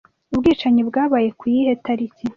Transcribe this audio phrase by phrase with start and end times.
[0.33, 2.23] Ubwicanyi bwabaye ku yihe tariki